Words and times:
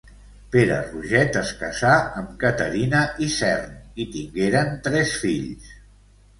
Pere 0.53 0.77
Roget 0.85 1.37
es 1.41 1.51
casà 1.59 1.91
amb 2.23 2.33
Caterina 2.45 3.03
Isern 3.29 3.79
i 4.01 4.09
tingueren 4.19 4.77
tres 4.91 5.17
fills: 5.25 5.73